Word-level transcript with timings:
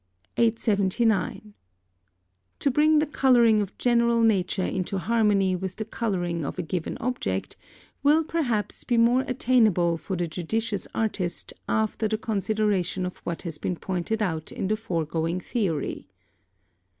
879. 0.37 1.53
To 2.57 2.71
bring 2.71 2.97
the 2.97 3.05
colouring 3.05 3.61
of 3.61 3.77
general 3.77 4.23
nature 4.23 4.65
into 4.65 4.97
harmony 4.97 5.55
with 5.55 5.75
the 5.75 5.85
colouring 5.85 6.43
of 6.43 6.57
a 6.57 6.63
given 6.63 6.97
object, 6.97 7.55
will 8.01 8.23
perhaps 8.23 8.83
be 8.83 8.97
more 8.97 9.21
attainable 9.27 9.97
for 9.97 10.15
the 10.15 10.25
judicious 10.27 10.87
artist 10.95 11.53
after 11.69 12.07
the 12.07 12.17
consideration 12.17 13.05
of 13.05 13.17
what 13.17 13.43
has 13.43 13.59
been 13.59 13.75
pointed 13.75 14.23
out 14.23 14.51
in 14.51 14.69
the 14.69 14.75
foregoing 14.75 15.39
theory. 15.39 16.07